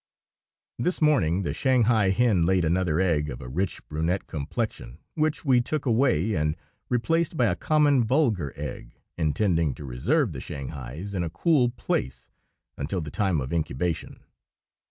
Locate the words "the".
1.43-1.53, 10.33-10.41, 13.01-13.11